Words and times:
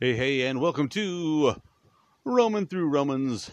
Hey, 0.00 0.14
hey, 0.14 0.42
and 0.42 0.60
welcome 0.60 0.88
to 0.90 1.60
Roman 2.22 2.66
Through 2.66 2.88
Romans. 2.88 3.50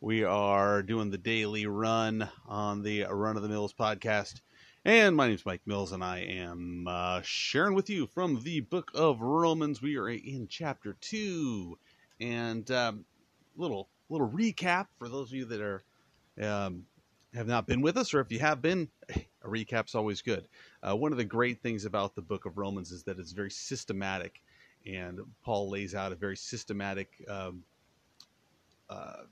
We 0.00 0.22
are 0.22 0.84
doing 0.84 1.10
the 1.10 1.18
daily 1.18 1.66
run 1.66 2.28
on 2.46 2.84
the 2.84 3.06
Run 3.10 3.36
of 3.36 3.42
the 3.42 3.48
Mills 3.48 3.74
podcast. 3.74 4.40
And 4.84 5.16
my 5.16 5.26
name 5.26 5.34
is 5.34 5.44
Mike 5.44 5.62
Mills, 5.66 5.90
and 5.90 6.04
I 6.04 6.20
am 6.20 6.86
uh, 6.86 7.22
sharing 7.24 7.74
with 7.74 7.90
you 7.90 8.06
from 8.06 8.40
the 8.44 8.60
book 8.60 8.92
of 8.94 9.20
Romans. 9.20 9.82
We 9.82 9.96
are 9.96 10.08
in 10.08 10.46
chapter 10.48 10.96
2. 11.00 11.76
And 12.20 12.70
um, 12.70 13.04
little 13.56 13.88
little 14.10 14.30
recap 14.30 14.86
for 14.96 15.08
those 15.08 15.30
of 15.30 15.34
you 15.34 15.44
that 15.46 15.60
are 15.60 15.82
um, 16.40 16.84
have 17.34 17.48
not 17.48 17.66
been 17.66 17.80
with 17.80 17.96
us, 17.96 18.14
or 18.14 18.20
if 18.20 18.30
you 18.30 18.38
have 18.38 18.62
been, 18.62 18.88
a 19.10 19.48
recap's 19.48 19.96
always 19.96 20.22
good. 20.22 20.46
Uh, 20.88 20.94
one 20.94 21.10
of 21.10 21.18
the 21.18 21.24
great 21.24 21.60
things 21.62 21.84
about 21.84 22.14
the 22.14 22.22
book 22.22 22.46
of 22.46 22.58
Romans 22.58 22.92
is 22.92 23.02
that 23.02 23.18
it's 23.18 23.32
very 23.32 23.50
systematic 23.50 24.40
and 24.88 25.20
Paul 25.44 25.70
lays 25.70 25.94
out 25.94 26.12
a 26.12 26.16
very 26.16 26.36
systematic 26.36 27.08
um, 27.28 27.62
uh, 28.88 29.24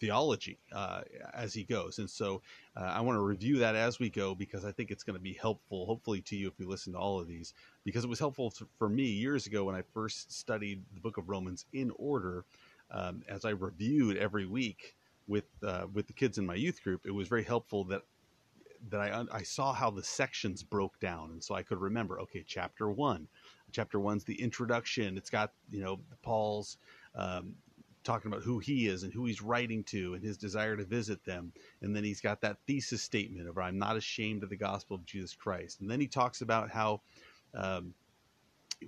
theology 0.00 0.58
uh, 0.72 1.02
as 1.32 1.54
he 1.54 1.64
goes. 1.64 1.98
And 1.98 2.08
so 2.08 2.42
uh, 2.76 2.84
I 2.84 3.00
want 3.00 3.16
to 3.16 3.20
review 3.22 3.58
that 3.58 3.74
as 3.74 3.98
we 3.98 4.10
go 4.10 4.34
because 4.34 4.64
I 4.64 4.72
think 4.72 4.90
it's 4.90 5.02
going 5.02 5.16
to 5.16 5.22
be 5.22 5.32
helpful, 5.32 5.86
hopefully, 5.86 6.20
to 6.22 6.36
you 6.36 6.48
if 6.48 6.54
you 6.58 6.68
listen 6.68 6.92
to 6.92 6.98
all 6.98 7.20
of 7.20 7.26
these, 7.26 7.54
because 7.84 8.04
it 8.04 8.10
was 8.10 8.18
helpful 8.18 8.52
for 8.78 8.88
me 8.88 9.04
years 9.04 9.46
ago 9.46 9.64
when 9.64 9.74
I 9.74 9.82
first 9.92 10.32
studied 10.32 10.82
the 10.94 11.00
book 11.00 11.16
of 11.16 11.28
Romans 11.28 11.66
in 11.72 11.90
order. 11.96 12.44
Um, 12.90 13.22
as 13.28 13.44
I 13.44 13.50
reviewed 13.50 14.18
every 14.18 14.46
week 14.46 14.94
with 15.26 15.46
uh, 15.66 15.86
with 15.92 16.06
the 16.06 16.12
kids 16.12 16.36
in 16.36 16.44
my 16.44 16.54
youth 16.54 16.82
group, 16.82 17.06
it 17.06 17.10
was 17.10 17.28
very 17.28 17.42
helpful 17.42 17.84
that 17.84 18.02
that 18.90 19.00
I 19.00 19.24
I 19.32 19.42
saw 19.42 19.72
how 19.72 19.90
the 19.90 20.02
sections 20.02 20.62
broke 20.62 20.98
down, 21.00 21.30
and 21.30 21.42
so 21.42 21.54
I 21.54 21.62
could 21.62 21.80
remember. 21.80 22.20
Okay, 22.20 22.44
chapter 22.46 22.90
one, 22.90 23.28
chapter 23.72 23.98
one's 24.00 24.24
the 24.24 24.40
introduction. 24.40 25.16
It's 25.16 25.30
got 25.30 25.52
you 25.70 25.82
know 25.82 26.00
Paul's 26.22 26.78
um, 27.14 27.54
talking 28.02 28.30
about 28.30 28.44
who 28.44 28.58
he 28.58 28.86
is 28.86 29.02
and 29.02 29.12
who 29.12 29.24
he's 29.26 29.42
writing 29.42 29.84
to 29.84 30.14
and 30.14 30.22
his 30.22 30.36
desire 30.36 30.76
to 30.76 30.84
visit 30.84 31.24
them, 31.24 31.52
and 31.82 31.94
then 31.94 32.04
he's 32.04 32.20
got 32.20 32.40
that 32.42 32.58
thesis 32.66 33.02
statement 33.02 33.48
of 33.48 33.58
"I'm 33.58 33.78
not 33.78 33.96
ashamed 33.96 34.42
of 34.42 34.50
the 34.50 34.56
gospel 34.56 34.96
of 34.96 35.06
Jesus 35.06 35.34
Christ," 35.34 35.80
and 35.80 35.90
then 35.90 36.00
he 36.00 36.08
talks 36.08 36.40
about 36.40 36.70
how. 36.70 37.02
Um, 37.54 37.94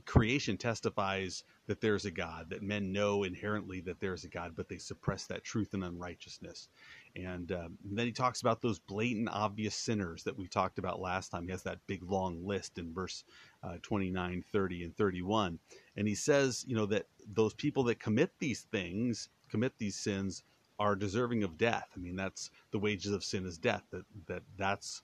creation 0.04 0.56
testifies 0.56 1.44
that 1.66 1.80
there's 1.80 2.04
a 2.04 2.10
God, 2.10 2.50
that 2.50 2.62
men 2.62 2.92
know 2.92 3.24
inherently 3.24 3.80
that 3.80 4.00
there's 4.00 4.24
a 4.24 4.28
God, 4.28 4.52
but 4.56 4.68
they 4.68 4.78
suppress 4.78 5.26
that 5.26 5.44
truth 5.44 5.74
and 5.74 5.84
unrighteousness. 5.84 6.68
And, 7.16 7.52
um, 7.52 7.78
then 7.84 8.06
he 8.06 8.12
talks 8.12 8.40
about 8.40 8.60
those 8.62 8.78
blatant, 8.78 9.28
obvious 9.30 9.74
sinners 9.74 10.22
that 10.24 10.36
we 10.36 10.48
talked 10.48 10.78
about 10.78 11.00
last 11.00 11.30
time. 11.30 11.44
He 11.44 11.50
has 11.50 11.62
that 11.64 11.78
big, 11.86 12.02
long 12.02 12.46
list 12.46 12.78
in 12.78 12.92
verse 12.92 13.24
uh, 13.62 13.76
29, 13.82 14.44
30, 14.52 14.84
and 14.84 14.96
31. 14.96 15.58
And 15.96 16.08
he 16.08 16.14
says, 16.14 16.64
you 16.68 16.76
know, 16.76 16.86
that 16.86 17.06
those 17.26 17.54
people 17.54 17.84
that 17.84 18.00
commit 18.00 18.32
these 18.38 18.62
things, 18.62 19.28
commit 19.48 19.72
these 19.78 19.96
sins, 19.96 20.42
are 20.78 20.94
deserving 20.94 21.42
of 21.42 21.56
death. 21.56 21.88
I 21.96 21.98
mean, 21.98 22.16
that's 22.16 22.50
the 22.70 22.78
wages 22.78 23.12
of 23.12 23.24
sin 23.24 23.46
is 23.46 23.58
death. 23.58 23.82
That 23.90 24.04
that 24.26 24.42
that's 24.56 25.02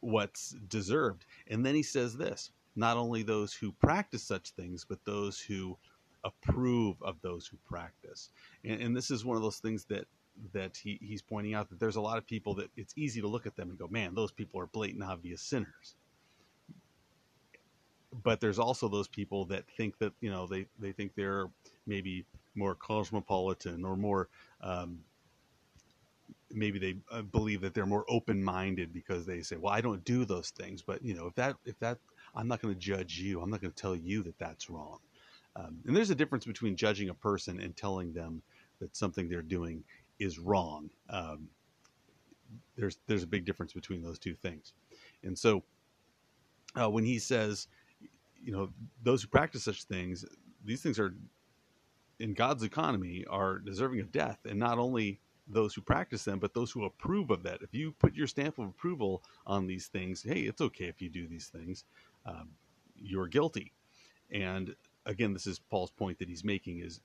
what's 0.00 0.50
deserved. 0.68 1.24
And 1.48 1.64
then 1.64 1.74
he 1.74 1.82
says 1.82 2.16
this: 2.16 2.50
not 2.76 2.96
only 2.96 3.22
those 3.22 3.54
who 3.54 3.72
practice 3.72 4.22
such 4.22 4.50
things, 4.50 4.84
but 4.88 4.98
those 5.04 5.40
who 5.40 5.76
approve 6.24 6.96
of 7.02 7.20
those 7.22 7.46
who 7.46 7.56
practice. 7.66 8.30
And, 8.64 8.80
and 8.80 8.96
this 8.96 9.10
is 9.10 9.24
one 9.24 9.36
of 9.36 9.42
those 9.42 9.58
things 9.58 9.84
that 9.86 10.06
that 10.52 10.76
he, 10.76 10.98
he's 11.00 11.22
pointing 11.22 11.54
out 11.54 11.68
that 11.70 11.78
there's 11.78 11.94
a 11.94 12.00
lot 12.00 12.18
of 12.18 12.26
people 12.26 12.54
that 12.54 12.68
it's 12.76 12.92
easy 12.96 13.20
to 13.20 13.28
look 13.28 13.46
at 13.46 13.54
them 13.54 13.70
and 13.70 13.78
go, 13.78 13.86
man, 13.86 14.16
those 14.16 14.32
people 14.32 14.60
are 14.60 14.66
blatant, 14.66 15.04
obvious 15.04 15.40
sinners. 15.40 15.94
But 18.24 18.40
there's 18.40 18.58
also 18.58 18.88
those 18.88 19.06
people 19.06 19.44
that 19.46 19.64
think 19.76 19.98
that 19.98 20.12
you 20.20 20.30
know 20.30 20.46
they 20.46 20.66
they 20.78 20.92
think 20.92 21.12
they're 21.14 21.46
maybe 21.86 22.24
more 22.54 22.74
cosmopolitan 22.74 23.84
or 23.84 23.96
more 23.96 24.28
um, 24.60 25.00
maybe 26.54 26.78
they 26.78 26.96
uh, 27.10 27.22
believe 27.22 27.60
that 27.60 27.74
they're 27.74 27.86
more 27.86 28.04
open-minded 28.08 28.92
because 28.92 29.26
they 29.26 29.42
say 29.42 29.56
well 29.56 29.72
i 29.72 29.80
don't 29.80 30.04
do 30.04 30.24
those 30.24 30.50
things 30.50 30.82
but 30.82 31.02
you 31.04 31.14
know 31.14 31.26
if 31.26 31.34
that 31.34 31.56
if 31.64 31.78
that 31.80 31.98
i'm 32.34 32.48
not 32.48 32.62
going 32.62 32.74
to 32.74 32.80
judge 32.80 33.18
you 33.18 33.40
i'm 33.40 33.50
not 33.50 33.60
going 33.60 33.72
to 33.72 33.80
tell 33.80 33.96
you 33.96 34.22
that 34.22 34.38
that's 34.38 34.70
wrong. 34.70 34.98
Um, 35.56 35.78
and 35.86 35.96
there's 35.96 36.10
a 36.10 36.16
difference 36.16 36.44
between 36.46 36.76
judging 36.76 37.10
a 37.10 37.14
person 37.14 37.60
and 37.60 37.76
telling 37.76 38.12
them 38.12 38.42
that 38.80 38.96
something 38.96 39.28
they're 39.28 39.42
doing 39.42 39.84
is 40.18 40.38
wrong. 40.38 40.90
Um, 41.10 41.48
there's 42.76 42.98
there's 43.06 43.22
a 43.22 43.28
big 43.28 43.44
difference 43.44 43.72
between 43.72 44.02
those 44.02 44.18
two 44.18 44.34
things, 44.34 44.72
and 45.22 45.38
so 45.38 45.64
uh, 46.80 46.90
when 46.90 47.04
he 47.04 47.18
says, 47.18 47.68
you 48.42 48.52
know, 48.52 48.70
those 49.02 49.22
who 49.22 49.28
practice 49.28 49.64
such 49.64 49.84
things, 49.84 50.24
these 50.64 50.82
things 50.82 50.98
are 50.98 51.14
in 52.18 52.34
God's 52.34 52.62
economy 52.64 53.24
are 53.30 53.58
deserving 53.58 54.00
of 54.00 54.12
death, 54.12 54.38
and 54.44 54.58
not 54.58 54.78
only 54.78 55.20
those 55.46 55.74
who 55.74 55.82
practice 55.82 56.24
them, 56.24 56.38
but 56.38 56.54
those 56.54 56.70
who 56.70 56.84
approve 56.84 57.30
of 57.30 57.42
that. 57.42 57.62
If 57.62 57.74
you 57.74 57.92
put 57.92 58.14
your 58.14 58.26
stamp 58.26 58.58
of 58.58 58.66
approval 58.66 59.22
on 59.46 59.66
these 59.66 59.88
things, 59.88 60.22
hey, 60.22 60.40
it's 60.40 60.60
okay 60.60 60.86
if 60.86 61.02
you 61.02 61.08
do 61.08 61.26
these 61.26 61.48
things, 61.48 61.84
um, 62.26 62.50
you're 62.96 63.28
guilty. 63.28 63.72
And 64.32 64.74
again, 65.06 65.32
this 65.32 65.46
is 65.46 65.58
Paul's 65.58 65.90
point 65.90 66.18
that 66.18 66.28
he's 66.28 66.44
making: 66.44 66.80
is 66.80 67.00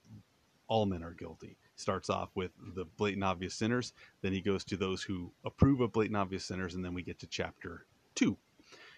all 0.68 0.86
men 0.86 1.04
are 1.04 1.14
guilty 1.14 1.58
starts 1.80 2.10
off 2.10 2.30
with 2.36 2.52
the 2.76 2.86
blatant 2.98 3.24
obvious 3.24 3.56
sinners, 3.56 3.94
then 4.22 4.34
he 4.34 4.42
goes 4.42 4.64
to 4.66 4.78
those 4.78 5.02
who 5.02 5.32
approve 5.46 5.82
of 5.82 5.94
blatant 5.94 6.18
obvious 6.18 6.46
sinners, 6.46 6.76
and 6.76 6.84
then 6.84 6.94
we 6.94 7.02
get 7.02 7.20
to 7.20 7.28
chapter 7.28 7.86
2. 8.16 8.38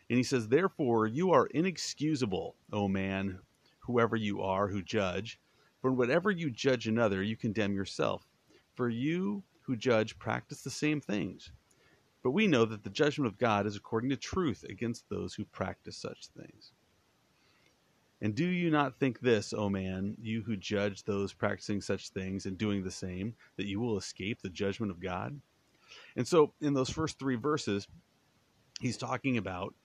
And 0.09 0.17
he 0.17 0.23
says, 0.23 0.47
Therefore, 0.47 1.07
you 1.07 1.31
are 1.31 1.45
inexcusable, 1.47 2.55
O 2.73 2.87
man, 2.87 3.39
whoever 3.79 4.15
you 4.15 4.41
are 4.41 4.67
who 4.67 4.81
judge. 4.81 5.39
For 5.81 5.91
whatever 5.91 6.29
you 6.31 6.49
judge 6.49 6.87
another, 6.87 7.23
you 7.23 7.37
condemn 7.37 7.73
yourself. 7.73 8.27
For 8.81 8.89
you 8.89 9.43
who 9.61 9.75
judge 9.75 10.17
practice 10.17 10.63
the 10.63 10.71
same 10.71 11.01
things. 11.01 11.51
But 12.23 12.31
we 12.31 12.47
know 12.47 12.65
that 12.65 12.83
the 12.83 12.89
judgment 12.89 13.27
of 13.27 13.37
God 13.37 13.67
is 13.67 13.75
according 13.75 14.09
to 14.09 14.17
truth 14.17 14.65
against 14.67 15.07
those 15.07 15.35
who 15.35 15.45
practice 15.45 15.95
such 15.95 16.29
things. 16.29 16.71
And 18.21 18.33
do 18.33 18.43
you 18.43 18.71
not 18.71 18.97
think 18.97 19.19
this, 19.19 19.53
O 19.53 19.69
man, 19.69 20.17
you 20.19 20.41
who 20.41 20.57
judge 20.57 21.03
those 21.03 21.31
practicing 21.31 21.79
such 21.79 22.09
things 22.09 22.47
and 22.47 22.57
doing 22.57 22.83
the 22.83 22.89
same, 22.89 23.35
that 23.55 23.67
you 23.67 23.79
will 23.79 23.99
escape 23.99 24.41
the 24.41 24.49
judgment 24.49 24.91
of 24.91 24.99
God? 24.99 25.39
And 26.15 26.27
so, 26.27 26.55
in 26.59 26.73
those 26.73 26.89
first 26.89 27.19
three 27.19 27.35
verses, 27.35 27.87
he's 28.79 28.97
talking 28.97 29.37
about 29.37 29.75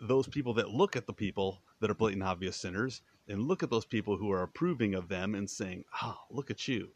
those 0.00 0.26
people 0.26 0.54
that 0.54 0.70
look 0.70 0.96
at 0.96 1.06
the 1.06 1.12
people 1.12 1.62
that 1.78 1.88
are 1.88 1.94
blatant 1.94 2.24
obvious 2.24 2.56
sinners 2.56 3.02
and 3.28 3.46
look 3.46 3.62
at 3.62 3.70
those 3.70 3.86
people 3.86 4.16
who 4.16 4.32
are 4.32 4.42
approving 4.42 4.96
of 4.96 5.06
them 5.06 5.36
and 5.36 5.48
saying, 5.48 5.84
"Oh, 6.02 6.18
look 6.30 6.50
at 6.50 6.66
you." 6.66 6.90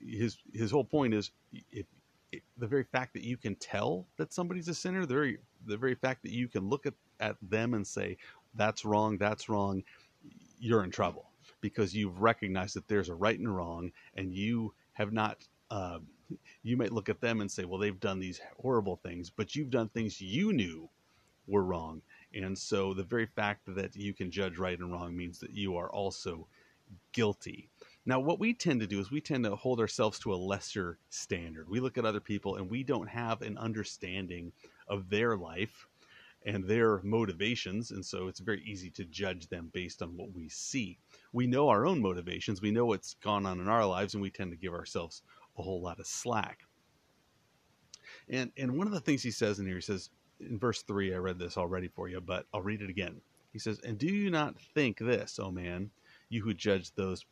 His 0.00 0.38
his 0.52 0.70
whole 0.70 0.84
point 0.84 1.14
is 1.14 1.30
if, 1.70 1.86
if 2.32 2.42
the 2.58 2.66
very 2.66 2.84
fact 2.84 3.14
that 3.14 3.22
you 3.24 3.36
can 3.36 3.54
tell 3.56 4.06
that 4.16 4.32
somebody's 4.32 4.68
a 4.68 4.74
sinner, 4.74 5.06
the 5.06 5.14
very 5.14 5.38
the 5.66 5.76
very 5.76 5.94
fact 5.94 6.22
that 6.22 6.32
you 6.32 6.48
can 6.48 6.68
look 6.68 6.86
at, 6.86 6.94
at 7.20 7.36
them 7.42 7.74
and 7.74 7.86
say, 7.86 8.16
that's 8.54 8.84
wrong, 8.84 9.18
that's 9.18 9.48
wrong, 9.48 9.82
you're 10.58 10.84
in 10.84 10.90
trouble 10.90 11.30
because 11.60 11.94
you've 11.94 12.20
recognized 12.20 12.74
that 12.76 12.88
there's 12.88 13.08
a 13.08 13.14
right 13.14 13.38
and 13.38 13.54
wrong, 13.54 13.92
and 14.14 14.34
you 14.34 14.74
have 14.92 15.12
not. 15.12 15.46
Uh, 15.70 15.98
you 16.62 16.76
might 16.76 16.92
look 16.92 17.08
at 17.08 17.20
them 17.20 17.40
and 17.40 17.50
say, 17.50 17.64
well, 17.64 17.80
they've 17.80 17.98
done 18.00 18.20
these 18.20 18.40
horrible 18.58 18.96
things, 18.96 19.30
but 19.30 19.56
you've 19.56 19.70
done 19.70 19.88
things 19.88 20.20
you 20.20 20.52
knew 20.52 20.88
were 21.46 21.64
wrong. 21.64 22.02
And 22.34 22.56
so 22.56 22.94
the 22.94 23.02
very 23.02 23.26
fact 23.26 23.62
that 23.74 23.96
you 23.96 24.14
can 24.14 24.30
judge 24.30 24.58
right 24.58 24.78
and 24.78 24.92
wrong 24.92 25.16
means 25.16 25.40
that 25.40 25.50
you 25.50 25.76
are 25.76 25.90
also 25.90 26.46
guilty. 27.12 27.69
Now, 28.06 28.18
what 28.18 28.40
we 28.40 28.54
tend 28.54 28.80
to 28.80 28.86
do 28.86 28.98
is 28.98 29.10
we 29.10 29.20
tend 29.20 29.44
to 29.44 29.54
hold 29.54 29.78
ourselves 29.78 30.18
to 30.20 30.32
a 30.32 30.36
lesser 30.36 30.98
standard. 31.10 31.68
We 31.68 31.80
look 31.80 31.98
at 31.98 32.06
other 32.06 32.20
people 32.20 32.56
and 32.56 32.70
we 32.70 32.82
don't 32.82 33.08
have 33.08 33.42
an 33.42 33.58
understanding 33.58 34.52
of 34.88 35.10
their 35.10 35.36
life 35.36 35.86
and 36.46 36.64
their 36.64 37.02
motivations. 37.02 37.90
And 37.90 38.04
so 38.04 38.28
it's 38.28 38.40
very 38.40 38.62
easy 38.64 38.88
to 38.90 39.04
judge 39.04 39.48
them 39.48 39.70
based 39.72 40.00
on 40.00 40.16
what 40.16 40.32
we 40.32 40.48
see. 40.48 40.98
We 41.32 41.46
know 41.46 41.68
our 41.68 41.86
own 41.86 42.00
motivations, 42.00 42.62
we 42.62 42.70
know 42.70 42.86
what's 42.86 43.14
gone 43.14 43.44
on 43.44 43.60
in 43.60 43.68
our 43.68 43.84
lives, 43.84 44.14
and 44.14 44.22
we 44.22 44.30
tend 44.30 44.50
to 44.52 44.56
give 44.56 44.72
ourselves 44.72 45.22
a 45.58 45.62
whole 45.62 45.82
lot 45.82 46.00
of 46.00 46.06
slack. 46.06 46.60
And, 48.28 48.50
and 48.56 48.78
one 48.78 48.86
of 48.86 48.94
the 48.94 49.00
things 49.00 49.22
he 49.22 49.30
says 49.30 49.58
in 49.58 49.66
here, 49.66 49.76
he 49.76 49.82
says, 49.82 50.08
in 50.40 50.58
verse 50.58 50.82
3, 50.82 51.14
I 51.14 51.18
read 51.18 51.38
this 51.38 51.58
already 51.58 51.88
for 51.88 52.08
you, 52.08 52.20
but 52.22 52.46
I'll 52.54 52.62
read 52.62 52.80
it 52.80 52.88
again. 52.88 53.20
He 53.52 53.58
says, 53.58 53.78
And 53.80 53.98
do 53.98 54.06
you 54.06 54.30
not 54.30 54.58
think 54.74 54.98
this, 54.98 55.38
O 55.38 55.50
man, 55.50 55.90
you 56.30 56.42
who 56.42 56.54
judge 56.54 56.94
those 56.94 57.26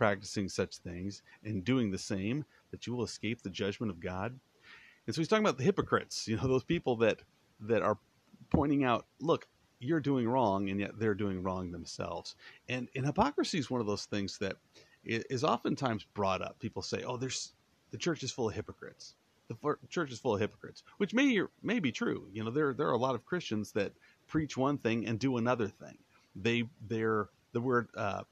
practicing 0.00 0.48
such 0.48 0.78
things 0.78 1.22
and 1.44 1.62
doing 1.62 1.90
the 1.90 1.98
same, 1.98 2.42
that 2.70 2.86
you 2.86 2.94
will 2.94 3.04
escape 3.04 3.42
the 3.42 3.50
judgment 3.50 3.90
of 3.92 4.00
God? 4.00 4.40
And 5.06 5.14
so 5.14 5.20
he's 5.20 5.28
talking 5.28 5.44
about 5.44 5.58
the 5.58 5.64
hypocrites, 5.64 6.26
you 6.26 6.36
know, 6.36 6.42
those 6.48 6.64
people 6.64 6.96
that 6.96 7.20
that 7.60 7.82
are 7.82 7.98
pointing 8.48 8.82
out, 8.82 9.04
look, 9.20 9.46
you're 9.78 10.00
doing 10.00 10.26
wrong, 10.26 10.70
and 10.70 10.80
yet 10.80 10.98
they're 10.98 11.14
doing 11.14 11.42
wrong 11.42 11.70
themselves. 11.70 12.34
And, 12.70 12.88
and 12.96 13.04
hypocrisy 13.04 13.58
is 13.58 13.70
one 13.70 13.82
of 13.82 13.86
those 13.86 14.06
things 14.06 14.38
that 14.38 14.56
is 15.04 15.44
oftentimes 15.44 16.04
brought 16.14 16.40
up. 16.40 16.58
People 16.60 16.80
say, 16.80 17.02
"Oh, 17.02 17.18
there's 17.18 17.52
the 17.90 17.98
church 17.98 18.22
is 18.22 18.32
full 18.32 18.48
of 18.48 18.54
hypocrites." 18.54 19.16
The 19.48 19.76
church 19.88 20.12
is 20.12 20.20
full 20.20 20.34
of 20.34 20.40
hypocrites, 20.40 20.82
which 20.98 21.12
may 21.12 21.42
may 21.62 21.80
be 21.80 21.92
true. 21.92 22.28
You 22.32 22.44
know, 22.44 22.50
there 22.50 22.72
there 22.72 22.88
are 22.88 22.98
a 23.00 23.04
lot 23.06 23.14
of 23.14 23.26
Christians 23.26 23.72
that 23.72 23.92
preach 24.28 24.56
one 24.56 24.78
thing 24.78 25.06
and 25.06 25.18
do 25.18 25.36
another 25.36 25.68
thing. 25.68 25.98
They 26.36 26.64
they're 26.86 27.28
the 27.52 27.60
word 27.60 27.88
uh, 27.96 28.22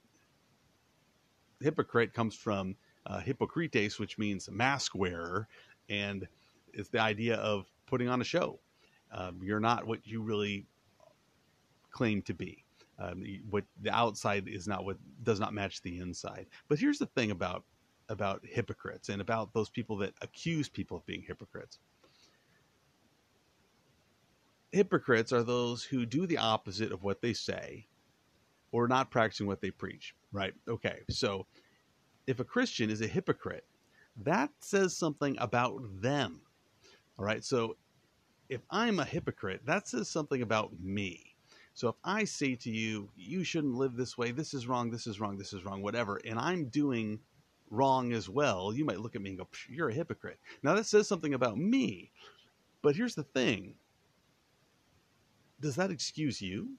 hypocrite 1.61 2.15
comes 2.15 2.35
from 2.35 2.77
uh, 3.07 3.21
hypocrites, 3.21 3.99
which 3.99 4.19
means 4.19 4.51
mask 4.51 4.95
wearer, 4.95 5.49
and 5.89 6.27
it's 6.73 6.89
the 6.91 7.01
idea 7.01 7.37
of 7.37 7.67
putting 7.87 8.09
on 8.09 8.21
a 8.21 8.25
show. 8.25 8.61
Um, 9.13 9.41
you're 9.43 9.61
not 9.61 9.87
what 9.87 10.07
you 10.07 10.23
really 10.23 10.67
claim 11.91 12.23
to 12.23 12.35
be. 12.35 12.65
Um, 12.99 13.25
what 13.49 13.65
the 13.81 13.95
outside 13.95 14.49
is 14.49 14.67
not 14.67 14.85
what 14.85 14.97
does 15.23 15.39
not 15.39 15.55
match 15.55 15.83
the 15.83 15.99
inside. 15.99 16.47
But 16.69 16.79
here's 16.79 16.99
the 16.99 17.07
thing 17.07 17.31
about 17.31 17.65
about 18.09 18.41
hypocrites 18.45 19.09
and 19.09 19.21
about 19.21 19.53
those 19.53 19.69
people 19.69 19.97
that 19.99 20.15
accuse 20.23 20.69
people 20.69 20.97
of 20.97 21.07
being 21.07 21.23
hypocrites. 21.27 21.79
Hypocrites 24.73 25.33
are 25.33 25.43
those 25.43 25.85
who 25.85 26.07
do 26.07 26.27
the 26.27 26.39
opposite 26.39 26.93
of 26.93 27.03
what 27.03 27.21
they 27.21 27.33
say 27.33 27.88
or 28.73 28.89
not 28.89 29.11
practicing 29.11 29.47
what 29.47 29.61
they 29.61 29.71
preach, 29.71 30.15
right? 30.33 30.55
Okay, 30.69 31.01
so 31.11 31.47
if 32.27 32.41
a 32.41 32.45
Christian 32.45 32.91
is 32.91 33.01
a 33.01 33.07
hypocrite, 33.07 33.65
that 34.25 34.51
says 34.61 34.97
something 34.97 35.37
about 35.39 35.81
them. 36.01 36.41
All 37.19 37.25
right, 37.25 37.45
so 37.45 37.77
if 38.49 38.61
I'm 38.71 38.99
a 39.01 39.05
hypocrite, 39.05 39.65
that 39.67 39.89
says 39.89 40.09
something 40.09 40.43
about 40.43 40.73
me. 40.81 41.35
So 41.75 41.89
if 41.89 41.95
I 42.03 42.25
say 42.25 42.57
to 42.57 42.71
you, 42.71 43.09
you 43.17 43.45
shouldn't 43.45 43.75
live 43.75 43.95
this 43.95 44.19
way, 44.19 44.33
this 44.33 44.53
is 44.53 44.67
wrong, 44.67 44.91
this 44.91 45.07
is 45.07 45.21
wrong, 45.21 45.39
this 45.39 45.53
is 45.53 45.65
wrong, 45.65 45.81
whatever, 45.81 46.21
and 46.25 46.39
I'm 46.39 46.67
doing 46.67 47.21
wrong 47.71 48.13
as 48.13 48.29
well, 48.29 48.73
you 48.75 48.85
might 48.85 49.01
look 49.01 49.15
at 49.15 49.23
me 49.23 49.31
and 49.31 49.39
go, 49.39 49.49
you're 49.69 49.91
a 49.91 49.95
hypocrite. 49.95 50.39
Now 50.63 50.75
that 50.75 50.87
says 50.87 51.07
something 51.07 51.35
about 51.35 51.59
me. 51.59 52.11
But 52.83 52.97
here's 52.97 53.15
the 53.15 53.25
thing 53.25 53.75
does 55.61 55.77
that 55.77 55.91
excuse 55.91 56.41
you? 56.41 56.71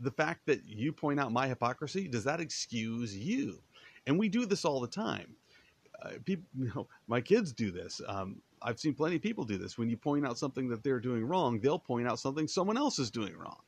The 0.00 0.10
fact 0.10 0.46
that 0.46 0.64
you 0.66 0.92
point 0.92 1.20
out 1.20 1.32
my 1.32 1.48
hypocrisy, 1.48 2.08
does 2.08 2.24
that 2.24 2.40
excuse 2.40 3.16
you? 3.16 3.62
And 4.06 4.18
we 4.18 4.28
do 4.28 4.46
this 4.46 4.64
all 4.64 4.80
the 4.80 4.88
time. 4.88 5.36
Uh, 6.02 6.10
people, 6.24 6.44
you 6.58 6.72
know, 6.74 6.88
my 7.08 7.20
kids 7.20 7.52
do 7.52 7.70
this. 7.70 8.00
Um, 8.06 8.42
I've 8.62 8.78
seen 8.78 8.94
plenty 8.94 9.16
of 9.16 9.22
people 9.22 9.44
do 9.44 9.58
this. 9.58 9.78
When 9.78 9.88
you 9.88 9.96
point 9.96 10.26
out 10.26 10.38
something 10.38 10.68
that 10.68 10.82
they're 10.82 11.00
doing 11.00 11.24
wrong, 11.24 11.60
they'll 11.60 11.78
point 11.78 12.08
out 12.08 12.18
something 12.18 12.48
someone 12.48 12.76
else 12.76 12.98
is 12.98 13.10
doing 13.10 13.36
wrong 13.36 13.60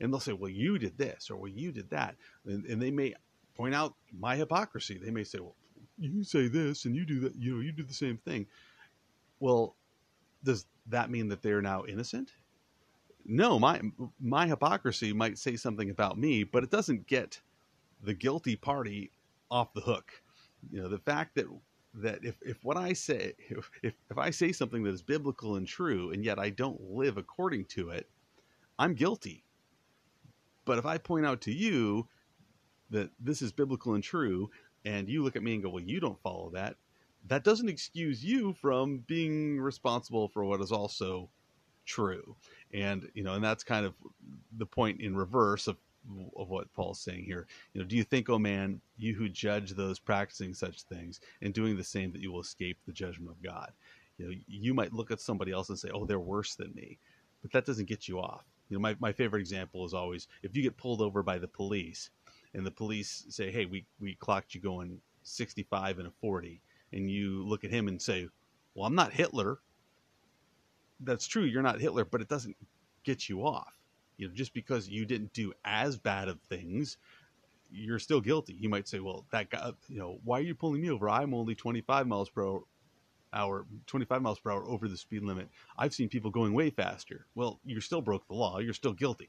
and 0.00 0.12
they'll 0.12 0.20
say, 0.20 0.32
"Well, 0.32 0.50
you 0.50 0.78
did 0.78 0.98
this," 0.98 1.30
or 1.30 1.36
"Well, 1.36 1.50
you 1.50 1.72
did 1.72 1.90
that," 1.90 2.16
and, 2.44 2.64
and 2.66 2.80
they 2.80 2.90
may 2.90 3.14
point 3.54 3.74
out 3.74 3.94
my 4.12 4.36
hypocrisy. 4.36 4.98
They 4.98 5.10
may 5.10 5.24
say, 5.24 5.38
"Well, 5.38 5.56
you 5.98 6.24
say 6.24 6.48
this 6.48 6.84
and 6.84 6.94
you 6.94 7.04
do 7.06 7.20
that. 7.20 7.34
You 7.36 7.56
know, 7.56 7.60
you 7.60 7.72
do 7.72 7.82
the 7.82 7.94
same 7.94 8.18
thing." 8.18 8.46
Well, 9.40 9.76
does 10.44 10.66
that 10.86 11.10
mean 11.10 11.28
that 11.28 11.42
they're 11.42 11.62
now 11.62 11.84
innocent? 11.86 12.32
No, 13.28 13.58
my 13.58 13.80
my 14.20 14.46
hypocrisy 14.46 15.12
might 15.12 15.38
say 15.38 15.56
something 15.56 15.90
about 15.90 16.18
me, 16.18 16.44
but 16.44 16.62
it 16.62 16.70
doesn't 16.70 17.06
get 17.06 17.40
the 18.02 18.14
guilty 18.14 18.56
party 18.56 19.10
off 19.50 19.72
the 19.74 19.80
hook. 19.80 20.12
You 20.70 20.82
know, 20.82 20.88
the 20.88 20.98
fact 20.98 21.34
that 21.34 21.46
that 21.94 22.24
if, 22.24 22.36
if 22.42 22.62
what 22.62 22.76
I 22.76 22.92
say 22.92 23.32
if, 23.38 23.70
if 23.82 24.18
I 24.18 24.30
say 24.30 24.52
something 24.52 24.82
that 24.84 24.94
is 24.94 25.02
biblical 25.02 25.56
and 25.56 25.66
true 25.66 26.12
and 26.12 26.24
yet 26.24 26.38
I 26.38 26.50
don't 26.50 26.80
live 26.80 27.16
according 27.16 27.64
to 27.66 27.90
it, 27.90 28.08
I'm 28.78 28.94
guilty. 28.94 29.44
But 30.64 30.78
if 30.78 30.86
I 30.86 30.98
point 30.98 31.26
out 31.26 31.40
to 31.42 31.52
you 31.52 32.08
that 32.90 33.10
this 33.18 33.42
is 33.42 33.52
biblical 33.52 33.94
and 33.94 34.04
true, 34.04 34.50
and 34.84 35.08
you 35.08 35.22
look 35.24 35.36
at 35.36 35.42
me 35.42 35.54
and 35.54 35.62
go, 35.62 35.70
well, 35.70 35.82
you 35.82 36.00
don't 36.00 36.20
follow 36.22 36.50
that, 36.50 36.76
that 37.28 37.44
doesn't 37.44 37.68
excuse 37.68 38.24
you 38.24 38.52
from 38.52 38.98
being 39.06 39.60
responsible 39.60 40.28
for 40.28 40.44
what 40.44 40.60
is 40.60 40.70
also 40.70 41.28
true. 41.86 42.36
And, 42.74 43.08
you 43.14 43.22
know, 43.22 43.34
and 43.34 43.44
that's 43.44 43.64
kind 43.64 43.86
of 43.86 43.94
the 44.58 44.66
point 44.66 45.00
in 45.00 45.16
reverse 45.16 45.66
of, 45.66 45.76
of 46.36 46.48
what 46.48 46.72
Paul's 46.74 47.00
saying 47.00 47.24
here. 47.24 47.46
You 47.72 47.80
know, 47.80 47.86
do 47.86 47.96
you 47.96 48.04
think, 48.04 48.28
oh 48.28 48.38
man, 48.38 48.80
you 48.98 49.14
who 49.14 49.28
judge 49.28 49.72
those 49.72 49.98
practicing 49.98 50.54
such 50.54 50.82
things 50.82 51.20
and 51.42 51.54
doing 51.54 51.76
the 51.76 51.84
same, 51.84 52.12
that 52.12 52.20
you 52.20 52.32
will 52.32 52.40
escape 52.40 52.78
the 52.86 52.92
judgment 52.92 53.30
of 53.30 53.42
God? 53.42 53.72
You 54.18 54.26
know, 54.26 54.34
you 54.46 54.74
might 54.74 54.92
look 54.92 55.10
at 55.10 55.20
somebody 55.20 55.52
else 55.52 55.68
and 55.68 55.78
say, 55.78 55.90
oh, 55.92 56.04
they're 56.04 56.20
worse 56.20 56.54
than 56.54 56.74
me, 56.74 56.98
but 57.42 57.52
that 57.52 57.66
doesn't 57.66 57.88
get 57.88 58.08
you 58.08 58.20
off 58.20 58.44
you 58.68 58.76
know, 58.76 58.80
my, 58.80 58.96
my 58.98 59.12
favorite 59.12 59.40
example 59.40 59.84
is 59.84 59.94
always 59.94 60.28
if 60.42 60.56
you 60.56 60.62
get 60.62 60.76
pulled 60.76 61.00
over 61.00 61.22
by 61.22 61.38
the 61.38 61.48
police 61.48 62.10
and 62.54 62.66
the 62.66 62.70
police 62.70 63.24
say, 63.28 63.50
hey, 63.50 63.66
we, 63.66 63.84
we 64.00 64.14
clocked 64.14 64.54
you 64.54 64.60
going 64.60 64.98
65 65.22 65.98
and 65.98 66.08
a 66.08 66.12
40, 66.20 66.60
and 66.92 67.10
you 67.10 67.44
look 67.46 67.64
at 67.64 67.70
him 67.70 67.88
and 67.88 68.00
say, 68.00 68.28
well, 68.74 68.86
I'm 68.86 68.94
not 68.94 69.12
Hitler. 69.12 69.58
That's 71.00 71.26
true, 71.26 71.44
you're 71.44 71.62
not 71.62 71.80
Hitler, 71.80 72.04
but 72.04 72.20
it 72.20 72.28
doesn't 72.28 72.56
get 73.04 73.28
you 73.28 73.46
off. 73.46 73.78
You 74.16 74.28
know, 74.28 74.34
just 74.34 74.54
because 74.54 74.88
you 74.88 75.04
didn't 75.04 75.32
do 75.32 75.52
as 75.64 75.96
bad 75.96 76.28
of 76.28 76.40
things, 76.42 76.96
you're 77.70 77.98
still 77.98 78.20
guilty. 78.20 78.54
You 78.58 78.68
might 78.68 78.88
say, 78.88 79.00
well, 79.00 79.26
that 79.30 79.50
guy, 79.50 79.72
you 79.88 79.98
know, 79.98 80.18
why 80.24 80.38
are 80.38 80.42
you 80.42 80.54
pulling 80.54 80.80
me 80.82 80.90
over? 80.90 81.08
I'm 81.08 81.34
only 81.34 81.54
25 81.54 82.06
miles 82.06 82.30
per 82.30 82.60
hour, 83.32 83.66
25 83.86 84.22
miles 84.22 84.38
per 84.38 84.50
hour 84.52 84.64
over 84.64 84.88
the 84.88 84.96
speed 84.96 85.22
limit. 85.22 85.48
I've 85.76 85.94
seen 85.94 86.08
people 86.08 86.30
going 86.30 86.54
way 86.54 86.70
faster. 86.70 87.26
Well, 87.34 87.60
you 87.64 87.80
still 87.80 88.00
broke 88.00 88.26
the 88.26 88.34
law. 88.34 88.58
You're 88.58 88.72
still 88.72 88.92
guilty. 88.94 89.28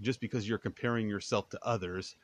Just 0.00 0.20
because 0.20 0.48
you're 0.48 0.58
comparing 0.58 1.08
yourself 1.08 1.48
to 1.50 1.58
others 1.62 2.16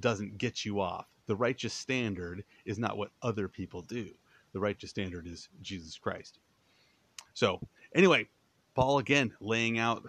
doesn't 0.00 0.38
get 0.38 0.64
you 0.64 0.80
off. 0.80 1.06
The 1.26 1.36
righteous 1.36 1.72
standard 1.72 2.44
is 2.64 2.78
not 2.78 2.96
what 2.96 3.10
other 3.22 3.48
people 3.48 3.82
do. 3.82 4.10
The 4.52 4.60
righteous 4.60 4.90
standard 4.90 5.26
is 5.26 5.48
Jesus 5.62 5.96
Christ. 5.96 6.38
So, 7.34 7.60
anyway, 7.94 8.28
Paul 8.74 8.98
again 8.98 9.32
laying 9.40 9.78
out 9.78 10.04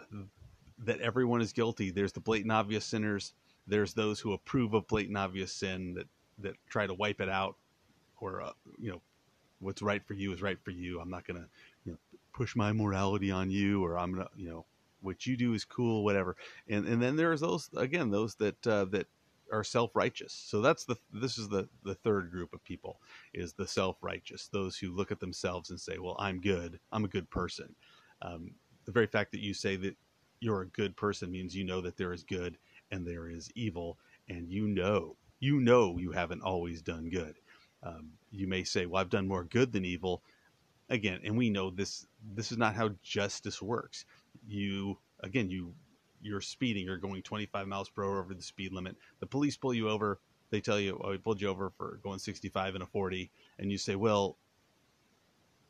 that 0.79 1.01
everyone 1.01 1.41
is 1.41 1.53
guilty. 1.53 1.91
There's 1.91 2.11
the 2.13 2.19
blatant 2.19 2.51
obvious 2.51 2.85
sinners. 2.85 3.33
There's 3.67 3.93
those 3.93 4.19
who 4.19 4.33
approve 4.33 4.73
of 4.73 4.87
blatant 4.87 5.17
obvious 5.17 5.53
sin 5.53 5.93
that 5.95 6.07
that 6.39 6.55
try 6.69 6.87
to 6.87 6.93
wipe 6.93 7.21
it 7.21 7.29
out 7.29 7.55
or 8.17 8.41
uh, 8.41 8.51
you 8.79 8.91
know 8.91 9.01
what's 9.59 9.81
right 9.81 10.05
for 10.05 10.13
you 10.13 10.33
is 10.33 10.41
right 10.41 10.57
for 10.63 10.71
you. 10.71 10.99
I'm 10.99 11.09
not 11.09 11.25
gonna 11.25 11.47
you 11.85 11.93
know, 11.93 11.97
push 12.33 12.55
my 12.55 12.71
morality 12.71 13.31
on 13.31 13.49
you, 13.49 13.83
or 13.83 13.97
I'm 13.97 14.13
gonna 14.13 14.29
you 14.35 14.49
know 14.49 14.65
what 15.01 15.25
you 15.25 15.37
do 15.37 15.53
is 15.53 15.65
cool, 15.65 16.03
whatever. 16.03 16.35
And 16.67 16.85
and 16.85 17.01
then 17.01 17.15
there's 17.15 17.41
those 17.41 17.69
again 17.75 18.09
those 18.09 18.35
that 18.35 18.67
uh, 18.67 18.85
that 18.85 19.07
are 19.53 19.63
self-righteous. 19.63 20.33
So 20.33 20.61
that's 20.61 20.85
the 20.85 20.97
this 21.13 21.37
is 21.37 21.47
the 21.47 21.69
the 21.83 21.95
third 21.95 22.31
group 22.31 22.53
of 22.53 22.63
people 22.63 22.99
is 23.33 23.53
the 23.53 23.67
self-righteous, 23.67 24.49
those 24.49 24.77
who 24.77 24.91
look 24.91 25.11
at 25.11 25.19
themselves 25.19 25.69
and 25.69 25.79
say, 25.79 25.99
"Well, 25.99 26.15
I'm 26.19 26.41
good. 26.41 26.79
I'm 26.91 27.05
a 27.05 27.09
good 27.09 27.29
person." 27.29 27.75
Um, 28.21 28.55
the 28.85 28.91
very 28.91 29.07
fact 29.07 29.31
that 29.31 29.41
you 29.41 29.53
say 29.53 29.75
that 29.77 29.95
you're 30.39 30.63
a 30.63 30.67
good 30.67 30.97
person 30.97 31.31
means 31.31 31.55
you 31.55 31.63
know 31.63 31.81
that 31.81 31.97
there 31.97 32.13
is 32.13 32.23
good 32.23 32.57
and 32.91 33.07
there 33.07 33.29
is 33.29 33.51
evil, 33.55 33.99
and 34.27 34.49
you 34.49 34.67
know 34.67 35.15
you 35.39 35.59
know 35.59 35.97
you 35.97 36.11
haven't 36.11 36.41
always 36.41 36.81
done 36.81 37.09
good. 37.09 37.35
Um, 37.83 38.13
you 38.31 38.47
may 38.47 38.63
say, 38.63 38.87
"Well, 38.87 39.01
I've 39.01 39.09
done 39.09 39.27
more 39.27 39.43
good 39.43 39.71
than 39.71 39.85
evil." 39.85 40.23
Again, 40.89 41.21
and 41.23 41.37
we 41.37 41.49
know 41.49 41.69
this. 41.69 42.07
This 42.35 42.51
is 42.51 42.57
not 42.57 42.75
how 42.75 42.89
justice 43.03 43.61
works. 43.61 44.05
You 44.47 44.97
again, 45.21 45.49
you 45.49 45.75
you're 46.23 46.41
speeding. 46.41 46.85
You're 46.85 46.97
going 46.97 47.21
25 47.21 47.67
miles 47.67 47.89
per 47.89 48.03
hour 48.03 48.19
over 48.19 48.33
the 48.33 48.41
speed 48.41 48.73
limit. 48.73 48.95
The 49.19 49.27
police 49.27 49.57
pull 49.57 49.73
you 49.73 49.89
over. 49.89 50.19
They 50.49 50.61
tell 50.61 50.79
you, 50.79 50.99
"Oh, 51.03 51.11
we 51.11 51.17
pulled 51.17 51.41
you 51.41 51.49
over 51.49 51.69
for 51.69 51.99
going 52.03 52.19
65 52.19 52.75
and 52.75 52.83
a 52.83 52.87
40," 52.87 53.31
and 53.59 53.71
you 53.71 53.77
say, 53.77 53.95
"Well, 53.95 54.37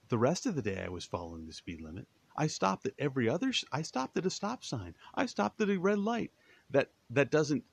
the 0.09 0.17
rest 0.17 0.45
of 0.45 0.55
the 0.55 0.61
day 0.61 0.83
I 0.85 0.89
was 0.89 1.05
following 1.05 1.47
the 1.47 1.53
speed 1.53 1.81
limit. 1.81 2.07
I 2.35 2.47
stopped 2.47 2.85
at 2.85 2.93
every 2.99 3.29
other. 3.29 3.53
I 3.71 3.81
stopped 3.81 4.17
at 4.17 4.25
a 4.25 4.29
stop 4.29 4.63
sign. 4.63 4.95
I 5.15 5.25
stopped 5.25 5.61
at 5.61 5.69
a 5.69 5.77
red 5.77 5.99
light. 5.99 6.31
That 6.69 6.91
that 7.09 7.31
doesn't 7.31 7.63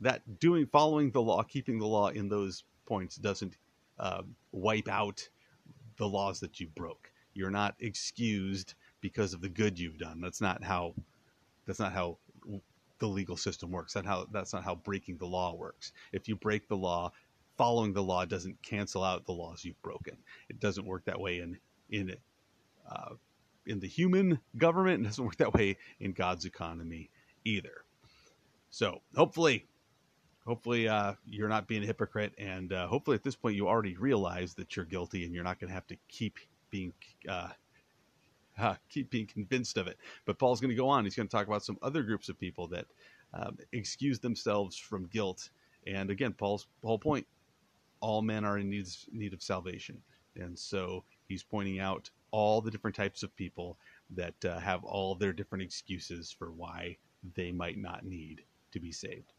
that 0.00 0.38
doing 0.40 0.66
following 0.66 1.10
the 1.10 1.22
law, 1.22 1.42
keeping 1.42 1.78
the 1.78 1.86
law 1.86 2.08
in 2.08 2.28
those 2.28 2.64
points 2.86 3.16
doesn't 3.16 3.56
uh, 3.98 4.22
wipe 4.52 4.88
out 4.88 5.28
the 5.96 6.08
laws 6.08 6.40
that 6.40 6.60
you 6.60 6.68
broke. 6.68 7.10
You're 7.32 7.50
not 7.50 7.74
excused 7.80 8.74
because 9.00 9.34
of 9.34 9.40
the 9.40 9.48
good 9.48 9.78
you've 9.78 9.98
done. 9.98 10.20
That's 10.20 10.40
not 10.40 10.62
how. 10.62 10.94
That's 11.66 11.80
not 11.80 11.92
how 11.92 12.18
the 12.98 13.06
legal 13.06 13.36
system 13.36 13.70
works. 13.70 13.94
That 13.94 14.06
how 14.06 14.26
that's 14.30 14.52
not 14.52 14.64
how 14.64 14.74
breaking 14.76 15.18
the 15.18 15.26
law 15.26 15.54
works. 15.54 15.92
If 16.12 16.28
you 16.28 16.36
break 16.36 16.68
the 16.68 16.76
law, 16.76 17.12
following 17.56 17.92
the 17.92 18.02
law 18.02 18.24
doesn't 18.24 18.62
cancel 18.62 19.02
out 19.02 19.26
the 19.26 19.32
laws 19.32 19.64
you've 19.64 19.80
broken. 19.82 20.16
It 20.48 20.60
doesn't 20.60 20.86
work 20.86 21.04
that 21.06 21.20
way 21.20 21.40
in 21.40 21.58
in 21.90 22.16
uh, 22.90 23.14
in 23.66 23.80
the 23.80 23.88
human 23.88 24.40
government. 24.56 25.02
It 25.02 25.08
doesn't 25.08 25.24
work 25.24 25.36
that 25.36 25.54
way 25.54 25.76
in 26.00 26.12
God's 26.12 26.44
economy 26.44 27.10
either. 27.44 27.84
So 28.70 29.00
hopefully 29.14 29.66
hopefully 30.46 30.88
uh, 30.88 31.14
you're 31.26 31.48
not 31.48 31.66
being 31.66 31.82
a 31.82 31.86
hypocrite 31.86 32.34
and 32.38 32.72
uh, 32.72 32.86
hopefully 32.86 33.14
at 33.14 33.22
this 33.22 33.36
point 33.36 33.56
you 33.56 33.66
already 33.66 33.96
realize 33.96 34.54
that 34.54 34.76
you're 34.76 34.84
guilty 34.84 35.24
and 35.24 35.34
you're 35.34 35.44
not 35.44 35.58
going 35.58 35.68
to 35.68 35.74
have 35.74 35.86
to 35.86 35.96
keep 36.08 36.38
being 36.70 36.92
uh, 38.58 38.74
keep 38.88 39.10
being 39.10 39.26
convinced 39.26 39.76
of 39.76 39.86
it. 39.86 39.98
But 40.24 40.38
paul's 40.38 40.60
going 40.60 40.70
to 40.70 40.76
go 40.76 40.88
on. 40.88 41.04
He's 41.04 41.16
going 41.16 41.28
to 41.28 41.36
talk 41.36 41.46
about 41.46 41.64
some 41.64 41.78
other 41.82 42.02
groups 42.02 42.28
of 42.28 42.38
people 42.38 42.68
that 42.68 42.86
um, 43.32 43.58
excuse 43.72 44.18
themselves 44.18 44.76
from 44.76 45.06
guilt. 45.06 45.50
And 45.86 46.10
again 46.10 46.32
paul's 46.32 46.66
whole 46.82 46.98
point 46.98 47.26
all 48.00 48.22
men 48.22 48.44
are 48.44 48.58
in 48.58 48.68
need, 48.68 48.86
need 49.12 49.32
of 49.32 49.42
salvation. 49.42 50.00
And 50.36 50.58
so 50.58 51.04
he's 51.28 51.42
pointing 51.42 51.80
out 51.80 52.10
all 52.32 52.60
the 52.60 52.70
different 52.70 52.96
types 52.96 53.22
of 53.22 53.34
people 53.36 53.78
that 54.10 54.44
uh, 54.44 54.58
have 54.58 54.84
all 54.84 55.14
their 55.14 55.32
different 55.32 55.62
excuses 55.62 56.30
for 56.30 56.50
why 56.50 56.96
they 57.34 57.52
might 57.52 57.78
not 57.78 58.04
need 58.04 58.42
to 58.72 58.80
be 58.80 58.92
saved. 58.92 59.33